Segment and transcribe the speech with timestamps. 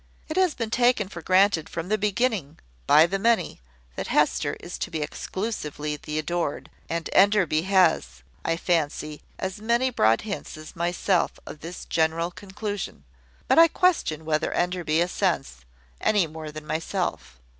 [0.29, 2.57] It has been taken for granted from the beginning,
[2.87, 3.61] by the many,
[3.95, 9.91] that Hester is to be exclusively the adored; and Enderby has, I fancy, as many
[9.91, 13.03] broad hints as myself of this general conclusion.
[13.47, 15.57] But I question whether Enderby assents,
[16.01, 17.39] any more than myself.